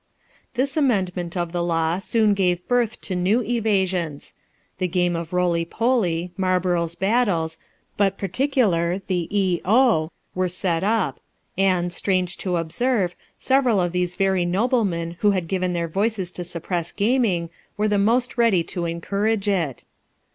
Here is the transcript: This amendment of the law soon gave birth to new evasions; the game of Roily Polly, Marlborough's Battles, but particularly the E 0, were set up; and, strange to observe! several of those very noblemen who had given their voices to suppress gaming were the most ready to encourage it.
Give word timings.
This 0.55 0.77
amendment 0.77 1.37
of 1.37 1.51
the 1.51 1.61
law 1.63 1.99
soon 1.99 2.33
gave 2.33 2.67
birth 2.67 2.99
to 3.01 3.15
new 3.15 3.43
evasions; 3.43 4.33
the 4.79 4.87
game 4.87 5.15
of 5.15 5.31
Roily 5.31 5.63
Polly, 5.63 6.31
Marlborough's 6.37 6.95
Battles, 6.95 7.59
but 7.97 8.17
particularly 8.17 9.03
the 9.05 9.27
E 9.29 9.61
0, 9.63 10.11
were 10.33 10.47
set 10.49 10.83
up; 10.83 11.19
and, 11.55 11.93
strange 11.93 12.35
to 12.37 12.57
observe! 12.57 13.15
several 13.37 13.79
of 13.79 13.93
those 13.93 14.15
very 14.15 14.43
noblemen 14.43 15.17
who 15.19 15.29
had 15.37 15.47
given 15.47 15.73
their 15.73 15.87
voices 15.87 16.31
to 16.31 16.43
suppress 16.43 16.91
gaming 16.91 17.51
were 17.77 17.87
the 17.87 17.99
most 17.99 18.39
ready 18.39 18.63
to 18.63 18.85
encourage 18.87 19.47
it. 19.47 19.83